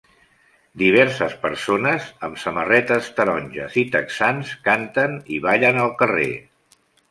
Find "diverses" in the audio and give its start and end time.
0.81-1.35